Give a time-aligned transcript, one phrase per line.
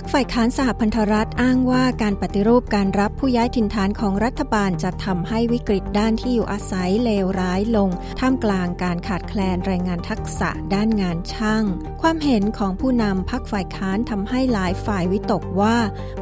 [0.00, 11.64] พักฝ่ายค้านสหพันธรัฐอ้างว่าการปฏิรูปการรับผู้ย้ายถิ่นฐานของรัฐบาลจะทำให้วิกฤตด้านที่อยู่อาศัยเลวร้ายลง ท่ามกลางการขาดแคลนแรงงานทักษะด้านงานช่าง
[12.02, 15.76] ความเห็นของผู้นำพักฝ่ายค้านทำให้หลายฝ่ายวิตกว่า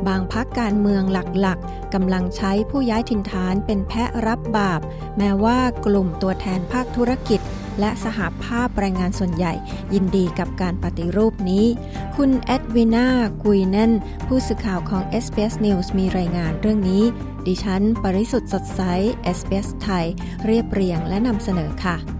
[0.07, 4.81] บางพักการเมืองหลักๆกำลังใช้ผู้ย้ายถิ่นฐานเป็นแพะรับบาป
[5.19, 7.43] แม้ว่ากลุ่มตัวแทนภาคธุรกิจ
[7.81, 9.55] และสหาภาพแรงงานส่วนใหญ่
[9.95, 11.67] ยินดีกับการปฏิรูปนี้
[12.17, 13.09] คุณแอดวินา
[13.43, 13.93] กุยเนน
[14.27, 17.03] ผู้สื่อข่าวของ SBS News มีรายงานเรื่องนี้
[17.47, 18.81] ดิฉัน ปริสุทธ์สดใส
[19.37, 20.07] SBS ไทย
[20.47, 22.16] เรียบเรียงและนำเสนอค่ะ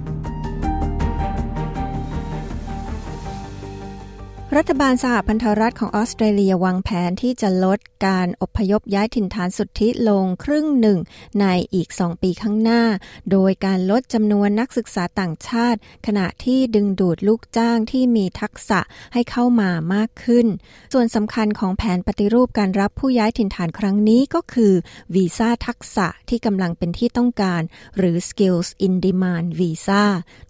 [4.57, 10.99] รัฐบาลสหพันธรัฐของออสเตรเลียวางแผนที่จะลดการอพยพย้ายถิ่นฐานสุทธิลงครึ่งหนึ่ง
[11.41, 12.83] ในอีก 2 ปีข้างหน้า
[13.31, 18.81] โดยการลดจำนวนนักศึกษาต่างชาติ ขณะที่ดึงดูดลูกจ้างที่มีทักษะ
[19.13, 20.47] ให้เข้ามามากขึ้น
[20.93, 24.73] ส่วนสำคัญของแผนปฏิรูปการรับผู้ย้ายถิ่นฐานครั้งนี้ก็คือ
[25.15, 27.63] วีซ่าทักษะที่กำลังเป็นที่ต้องการ
[27.97, 30.05] หรือ skills in demand visa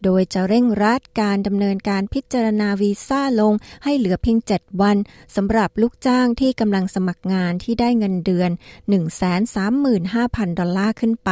[0.04, 4.96] โดยจะเร่งรัดการดำเนินการพิจารณาวีซ่าลงให้เหลือเพียง 7 วัน
[5.36, 8.50] สำหรับลูกจ้างที่กำลังสมัครงานที่ได้เงินเดือน
[9.34, 11.30] 135,000 ดอลลาร์ขึ้นไป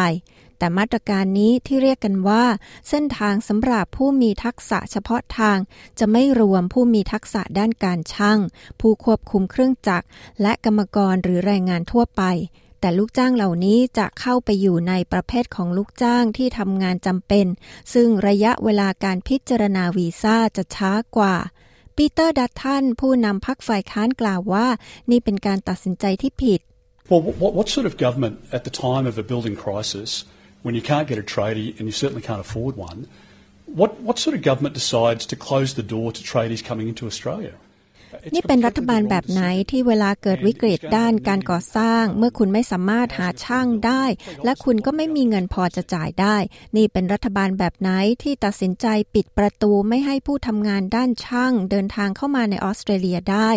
[0.58, 2.44] แต่มาตรการนี้ที่เรียกกันว่า
[2.88, 5.58] เส้นทางสำหรับผู้มีทักษะเฉพาะทาง
[5.98, 8.38] จะไม่รวมผู้มีทักษะด้านการช่าง
[8.80, 10.06] ผู้ควบคุมเครื่องจักร
[10.42, 12.24] และกรรมกรหรือแรงงานทั่วไป
[12.80, 17.46] แต่ลูกจ้างเหล่านี้จะเข้าไปอยู่ในประเภทของลูกจ้างที่ทำงานจำเป็น
[17.94, 21.34] ซึ่งระยะเวลาการพิจารณาวีซ่าจะช้ากว่า
[21.96, 24.66] ปีเตอร์ดัตทันผู้นำพรรคฝ่ายค้านกล่าวว่า
[25.10, 26.60] นี่เป็นการตัดสินใจที่ผิด
[27.10, 30.10] Well, what, what sort of government at the time of a building crisis,
[30.64, 32.98] when you can't get a tradie and you certainly can't afford one,
[33.80, 37.54] what, what sort of government decides to close the door to tradies coming into Australia?
[38.34, 44.04] นี่เป็นรัฐบาลแบบไหนที่เวลาเกิดวิกฤตด้านการก่อสร้าง เมื่อคุณไม่สามารถหาช่างได้
[44.44, 46.36] และคุณก็ไม่มีเงินพอจะจ่ายได้
[46.76, 47.90] นี่เป็นรัฐบาลแบบไหน
[48.22, 53.50] ที่ตัดสินใจปิดประตูไม่ให้ผู้ทำงานด้านช่าง เดินทางเข้ามาในออสเตรเลียได้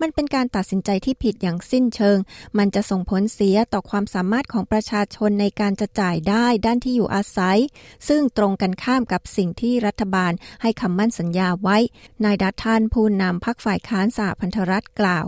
[0.00, 2.18] มันเป็นการตัดสินใจที่ผิดอย่างสิ้นเชิง
[2.58, 7.58] มันจะส่งผลเสียต่อความสามารถของประชาชนในการจะจ่ายได้ด้านที่อยู่อาศัย
[8.08, 10.32] ซึ่งตรงกันข้ามกับสิ่งที่รัฐบาล
[10.62, 11.78] ให้คำมั่นสัญญาไว้
[12.24, 15.26] นายดัตทันผู้นำพรรคฝ่ายค้านสหพันธรัฐกล่าว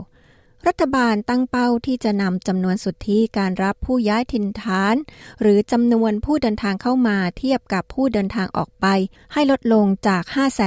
[0.71, 4.95] รัฐบาลตั้งเป้าที่จะนำจำนวนสุทธิการรับผู้ย้ายถิ่นฐาน
[5.41, 8.87] หรือจำนวนผู้เดินทางเข้ามาเทียบกับผู้เดินทางออกไป
[9.33, 10.23] ให้ลดลงจาก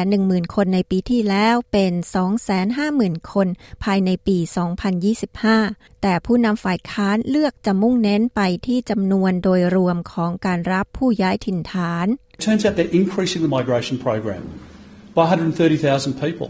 [0.05, 1.93] 510,000 คนในปีที่แล้วเป็น
[2.61, 3.47] 250,000 คน
[3.83, 4.37] ภายในปี
[5.19, 12.07] 2025 แต่ผู้นำฝ่ายค้านเลือกจะมุ่งเน้นไปที่จำนวนโดยรวมของการรับผู้ย้ายถิ่นฐาน
[12.45, 14.43] Turns out they're increasing the migration program
[15.17, 16.49] by 130,000 people.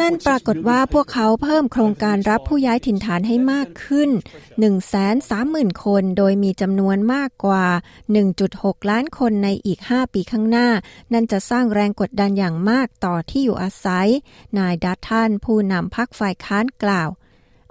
[0.00, 4.10] นั่นปรากฏว่าพวกเขาเพิ่มโครงการรับผู้ย้ายถิ่นฐานให้มากขึ้น
[4.96, 7.66] 130,000 คน โดยมีจำนวนมากกว่า
[8.26, 10.68] 1.6 ล้านคนในอีก 5 ปีข้างหน้า
[11.12, 14.08] นั่นจะสร้างแรงกดดันอย่างมากต่อที่อยู่อาศัย
[14.58, 17.10] นายดัตทันผู้นำพักฝ่ายค้านกล่าว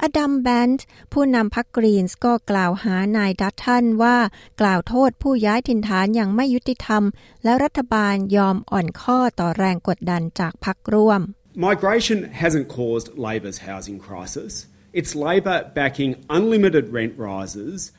[0.04, 4.18] อดัมแบนด์ผู้นำพักกรีนส์ก็กล่าวหานายดัตทันว่า
[4.62, 7.04] กล่าวโทษผู้ย้ายถิ่นฐานอย่างไม่ยุติธรรม
[7.44, 11.22] และรัฐบาลยอมอ่อนข้อต่อแรงกดดันจากพักร่วม
[11.60, 14.68] Migration hasn't caused Labor's housing crisis.
[14.94, 17.92] It's Labor backing unlimited rent rises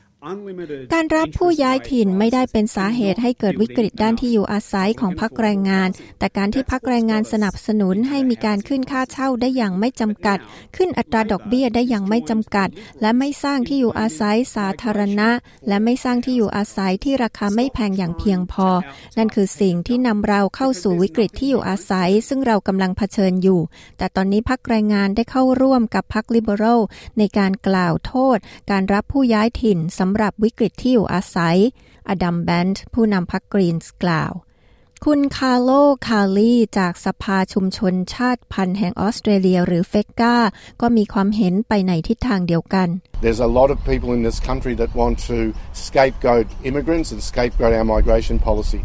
[0.93, 5.89] การรับผู้ย้ายถิ่นไม่ได้เป็นสาเหตุให้เกิดวิกฤตด้านที่อยู่อาศัยของพักแรงงาน
[6.19, 10.37] แต่การที่พักแรงงานสนับสนุนให้มีการขึ้นค่าเช่าได้อย่างไม่จำกัด
[10.75, 12.69] ขึ้นอัตราดอกเบี้ยได้อย่างไม่จำกัด
[13.01, 15.29] และไม่สร้างที่อยู่อาศัยสาธารณะ
[15.67, 18.69] และไม่สร้างที่อยู่อาศัยที่ราคาไม่แพงอย่างเพียงพอ
[19.17, 23.59] นั่นคือสิ่งที่นำเราเข้าสู่วิกฤตที่อยู่อาศัย ซึ่งเรากำลังเผชิญอยู่
[23.97, 26.81] แต่ตอนนี้พรรคแรงงานได้เข้าร่วมกับพรรคลิเบอรัล
[27.17, 28.37] ในการกล่าวโทษ
[28.71, 31.57] การรับผู้ย้ายถิ่นสำหรับวิกฤตที่อยู่อาศัย
[32.09, 34.33] อดัมแบนด์ผู้นำพรรคกรีนส์กล่าว
[35.07, 35.71] คุณคาร์โล
[36.07, 40.35] คาลีจากสภาชุมชนชาติพันธุ์แห่งออสเตรเลียหรือเฟกกา
[40.81, 42.87] ก็มีความเห็นไปในทิศทางเดียวกัน
[43.25, 45.37] There's a lot of people in this country that want to
[45.87, 48.81] scapegoat immigrants and scapegoat our migration policy.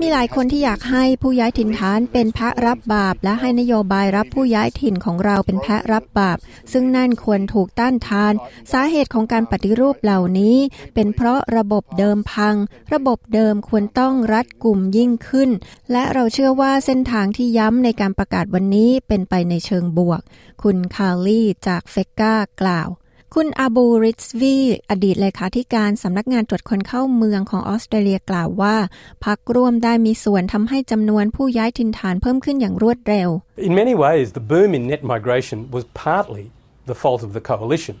[0.00, 6.38] มีหลายคนที่อยากให้ผู้ย้ายถิ่นฐานเป็นพระรับบาป และให้นโยบายรับผู้ย้ายถิ่นของเราเป็นแพะรับบาป
[6.72, 8.32] ซึ่งนั่นควรถูกต้านทาน
[8.72, 10.56] สาเหตุของการปฏิรูปเหล่านี้
[10.94, 12.56] เป็นเพราะระบบเดิมพัง
[12.94, 15.50] ระบบเดิมควรต้องรัดกลุ่มยิ่งขึ้น
[15.92, 20.20] และเราเชื่อว่าเส้นทางที่ย้ำในการประกาศวันนี้เป็นไปในเชิงบวก
[20.62, 22.88] คุณคาร์ลี่จากเฟกกากล่าว
[23.38, 24.56] คุณอาบูริสวี
[24.90, 28.76] อดีตเลขาธิการสำนักงานตรวจคนเข้าเมืองของออสเตรเลียกล่าวว่า
[29.24, 33.28] พรรคร่วมได้มีส่วนทำให้จำนวนผู้ย้ายถิ่นฐานเพิ่มขึ้นอย่างรวดเร็ว
[33.68, 36.44] In many ways the boom in net migration was partly
[36.90, 37.96] the fault of the coalition.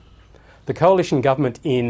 [0.70, 1.84] The coalition government in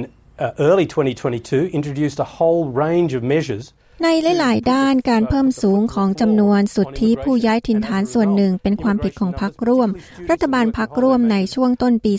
[0.44, 3.64] uh, early 2022 introduced a whole range of measures
[4.02, 4.08] ใน
[4.40, 9.88] หลาย ๆ ด้านการเพิ่มสูงของจำนวนสุทธิผู้ย้ายถิ่นฐานส่วนหนึ่งเป็นความผิดของพรรคร่วม
[10.30, 12.12] รัฐบาลพรรคร่วมในช่วงต้นปี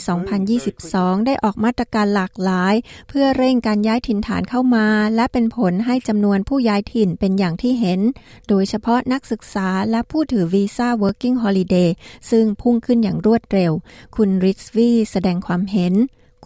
[0.60, 2.76] 2022 ได้ออกมาตรการหลากหลาย
[3.10, 8.00] เพื่อเร่งการย้ายถิ่นฐานเข้ามา และเป็นผลให้จำนวนผู้ย้ายถิ่นเป็นอย่างที่เห็น
[8.50, 11.90] โดยเฉพาะนักศึกษาและผู้ถือวีซ่า working holiday
[12.32, 13.72] ซึ่งพุ่งขึ้นอย่างรวดเร็ว
[14.16, 15.96] คุณริสวีแสดงความเห็น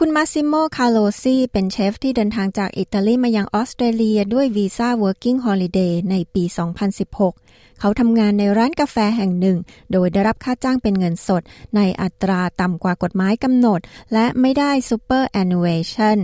[0.02, 6.44] คุณมาซิโม คาโลซี เป็นเชฟที่เดินทางจากอิตาลีมายังออสเตรเลียด้วยวีซ่า Working Holiday ในปี
[7.12, 9.58] 2016 เขาทำงานในร้านกาแฟแห่งหนึ่ง
[9.92, 11.42] โดยได้รับค่าจ้างเป็นเงินสด
[11.76, 13.80] ในอัตราต่ำกว่ากฎหมายกำหนด
[14.14, 16.18] และไม่ได้ Super Annuation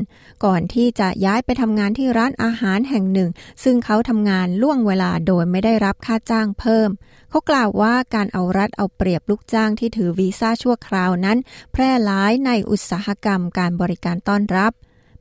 [0.46, 3.30] ก่อนที่จะย้ายไปทำงานที่ร้านอาหารแห่งหนึ่ง
[3.64, 6.90] ซึ่งเขาทำงานล่วงเวลาโดยไม่ได้รับค่าจ้างเพิ่ม
[7.36, 11.38] เขากล่าวว่าการเอารัดเอาเปรียบลูกจ้างที่ถือวีซ่าชั่วคราวนั้น
[11.72, 14.72] แพร่หลายในอุตสาหกรรมการบริการต้อนรับ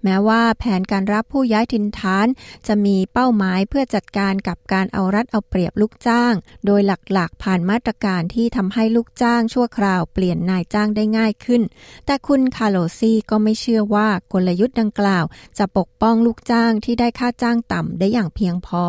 [0.05, 2.27] แม้ว่าแผนการรับผู้ย้ายถิ่นฐาน
[2.67, 6.35] จะมีเป้าหมายเพื่อจัดการกับการเอารัดเอาเปรียบลูกจ้าง
[6.67, 6.81] โดย
[7.13, 11.63] หลักๆ ผ่านมาตรการที่ทำให้ลูกจ้างชั่วคราวเปลี่ยนนายจ้างได้ง่ายขึ้น
[12.07, 15.25] แต่คุณคาโลซีก็ไม่เชื่อว่ากลยุทธ์ดังกล่าว
[15.59, 18.85] จะปกป้องลูกจ้างที่ได้ค่าจ้างต่ำได้อย่างเพียงพอ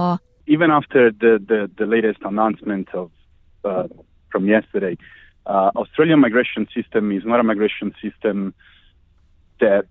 [0.47, 3.11] Even after the, the, the latest announcement of
[3.63, 3.87] uh,
[4.31, 4.97] from yesterday,
[5.45, 8.53] uh, Australian migration system is not a migration system
[9.59, 9.85] that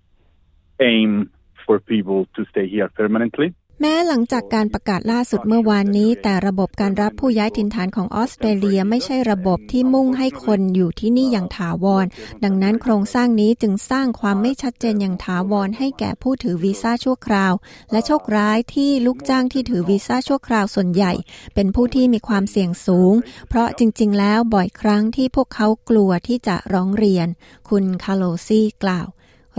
[0.79, 1.31] aim
[1.65, 3.53] for people to stay here permanently.
[3.81, 12.05] แม้หลังจากการประกาศล่าสุดเมื่อวานนี้ แต่ระบบการรับผู้ย้ายถิ่นฐานของออสเตรเลียไม่ใช่ระบบที่มุ่งให้คนอยู่ที่นี่อย่างถาวร
[12.43, 17.53] ดังนั้นโครงสร้างนี้จึงสร้างความไม่ชัดเจนอย่างถาวรให้แก่ผู้ถือวีซ่าชั่วคราว
[17.91, 21.13] และโชคร้ายที่ลูกจ้างที่ถือวีซ่าชั่วคราวส่วนใหญ่
[21.55, 23.13] เป็นผู้ที่มีความเสี่ยงสูง
[23.49, 27.27] เพราะจริง ๆ แล้วบ่อยครั้งที่พวกเขากลัวที่จะร้องเรียน
[27.69, 29.07] คุณคาโลซี่กล่าว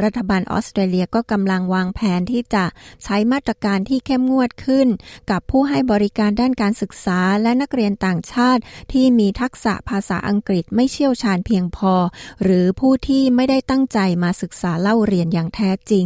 [0.05, 2.65] รัฐบาลออสเตรเลียก็กำลังวางแผนที่จะ
[3.05, 4.89] ใช้มาตรการที่เข้มงวดขึ้น
[5.31, 8.61] กับผู้ให้บริการด้านการศึกษาและนักเรียนต่างชาติ
[8.93, 11.95] ที่มีทักษะภาษาอังกฤษไม่เชี่ยวชาญเพียงพอ
[12.43, 16.05] หรือผู้ที่ไม่ได้ตั้งใจมาศึกษาเล่าเรียนอย่างแท้จริง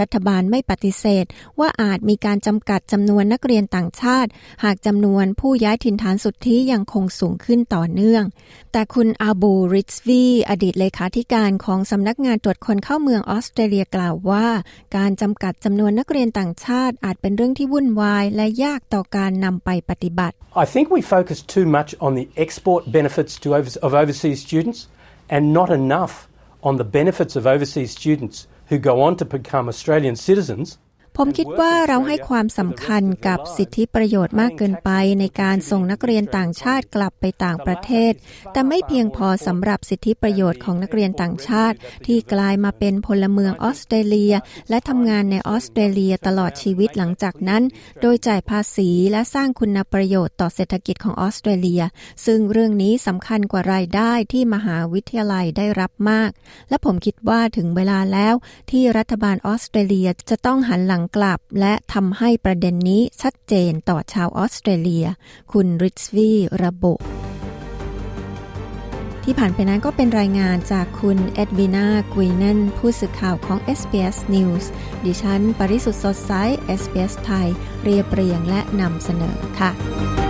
[0.00, 1.24] รัฐบาลไม่ปฏิเสธ
[1.60, 4.30] ว่าอาจมีการจำกัดจำนวนนักเรียนต่างชาติ
[4.64, 8.24] หากจำนวนผู้ย้ายถิ่นฐานสุทธิยังคงสูงขึ้นต่อเนื่อง
[8.72, 14.46] แต่คุณอาบูริสวีอดีตเลขาธิการของสำนักงานตรวจคนเข้าเมืองออสเตรเลียกล่าวว่า
[14.96, 20.34] การจำกัดจำนวนนักเรียนต่างชาติอาจเป็นเรื่องที่วุ่นวายและยากต่อการนำไปปฏิบัติ
[20.64, 24.78] I think we focus too much on the export benefits to over, of overseas students
[25.34, 26.14] and not enough
[26.68, 28.36] on the benefits of overseas students
[28.70, 30.66] who go on to become Australian citizens
[31.16, 34.90] ผมคิดว่าเราให้ความสำคัญกับสิทธิประโยชน์มากเกินไป
[35.20, 38.12] ในการส่งนักเรียนต่างชาติกลับไปต่างประเทศ
[38.52, 41.76] แต่ไม่เพียงพอสำหรับสิทธิประโยชน์ของนักเรียนต่างชาติ
[42.06, 44.34] ที่กลายมาเป็นพลเมืองออสเตรเลีย
[44.70, 47.62] และทำงานในออสเตรเลียตลอดชีวิตหลังจากนั้น
[48.02, 51.82] โดยจ่ายภาษีและสร้างคุณประโยชน์ต่อเศรษฐกิจของออสเตรเลีย
[52.26, 56.30] ซึ่งเรื่องนี้สำคัญกว่ารายได้ที่มหาวิทยาลัยได้รับมาก
[56.68, 58.34] และผมคิดว่าถึงเวลาแล้ว
[58.70, 65.06] ที่รัฐบาลออสเตรเลียจะต้องหันหลังกลับและทำให้ประเด็นนี้ชัดเจนต่อชาวออสเตรเลีย
[65.52, 66.94] คุณริชวีระบุ
[69.24, 74.64] ที่ผ่านไปนั้นก็เป็นรายงานจากคุณเอ็ดวินากุยนันผู้สื่อข่าวของ SBS News
[75.04, 76.32] ดิฉัน ปริสุทธ์สดใส
[76.80, 77.48] SBS ไทย
[77.84, 80.29] เรียบเรียงและนำเสนอค่ะ